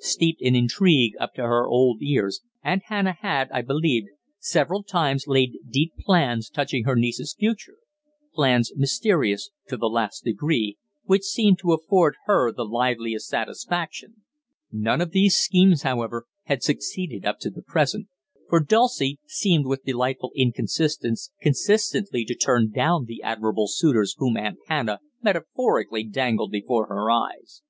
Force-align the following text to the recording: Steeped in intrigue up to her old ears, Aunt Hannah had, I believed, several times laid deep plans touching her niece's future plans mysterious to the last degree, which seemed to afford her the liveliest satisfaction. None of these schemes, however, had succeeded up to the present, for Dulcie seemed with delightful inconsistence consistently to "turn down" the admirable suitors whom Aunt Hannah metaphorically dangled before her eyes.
Steeped 0.00 0.42
in 0.42 0.56
intrigue 0.56 1.12
up 1.20 1.32
to 1.34 1.42
her 1.42 1.64
old 1.64 2.02
ears, 2.02 2.40
Aunt 2.64 2.82
Hannah 2.86 3.18
had, 3.20 3.48
I 3.52 3.62
believed, 3.62 4.08
several 4.40 4.82
times 4.82 5.28
laid 5.28 5.58
deep 5.70 5.92
plans 6.00 6.50
touching 6.50 6.82
her 6.86 6.96
niece's 6.96 7.36
future 7.38 7.76
plans 8.34 8.72
mysterious 8.74 9.50
to 9.68 9.76
the 9.76 9.86
last 9.86 10.24
degree, 10.24 10.76
which 11.04 11.22
seemed 11.22 11.60
to 11.60 11.72
afford 11.72 12.16
her 12.24 12.50
the 12.50 12.64
liveliest 12.64 13.28
satisfaction. 13.28 14.24
None 14.72 15.00
of 15.00 15.12
these 15.12 15.36
schemes, 15.36 15.82
however, 15.82 16.24
had 16.46 16.64
succeeded 16.64 17.24
up 17.24 17.38
to 17.38 17.48
the 17.52 17.62
present, 17.62 18.08
for 18.50 18.58
Dulcie 18.58 19.20
seemed 19.28 19.66
with 19.66 19.84
delightful 19.84 20.32
inconsistence 20.34 21.30
consistently 21.40 22.24
to 22.24 22.34
"turn 22.34 22.72
down" 22.72 23.04
the 23.04 23.22
admirable 23.22 23.68
suitors 23.68 24.16
whom 24.18 24.36
Aunt 24.36 24.58
Hannah 24.66 24.98
metaphorically 25.22 26.02
dangled 26.02 26.50
before 26.50 26.88
her 26.88 27.08
eyes. 27.08 27.62